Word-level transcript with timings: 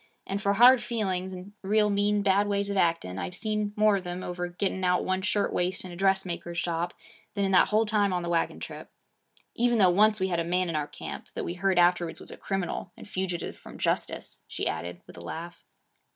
And 0.25 0.41
for 0.41 0.53
hard 0.53 0.81
feelings, 0.81 1.31
and 1.31 1.53
real 1.61 1.91
mean 1.91 2.23
bad 2.23 2.47
ways 2.47 2.71
of 2.71 2.75
acting, 2.77 3.19
I've 3.19 3.35
seen 3.35 3.71
more 3.75 3.97
of 3.97 4.03
them 4.03 4.23
over 4.23 4.47
getting 4.47 4.83
out 4.83 5.05
one 5.05 5.21
shirt 5.21 5.53
waist 5.53 5.85
in 5.85 5.91
a 5.91 5.95
dressmaker's 5.95 6.57
shop, 6.57 6.95
than 7.35 7.45
in 7.45 7.51
that 7.51 7.67
whole 7.67 7.85
time 7.85 8.11
on 8.11 8.23
the 8.23 8.27
wagon 8.29 8.59
trip. 8.59 8.89
Even 9.53 9.77
though 9.77 9.91
once 9.91 10.19
we 10.19 10.29
had 10.29 10.39
a 10.39 10.43
man 10.43 10.69
in 10.69 10.75
our 10.75 10.87
camp 10.87 11.27
that 11.35 11.45
we 11.45 11.53
heard 11.53 11.77
afterwards 11.77 12.19
was 12.19 12.31
a 12.31 12.37
criminal 12.37 12.91
and 12.97 13.07
fugitive 13.07 13.55
from 13.55 13.77
justice,' 13.77 14.41
she 14.47 14.65
added 14.67 15.03
with 15.05 15.17
a 15.17 15.21
laugh. 15.21 15.63